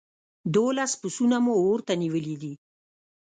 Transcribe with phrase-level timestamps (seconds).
[0.53, 2.53] دوولس پسونه مو اور ته نيولي دي.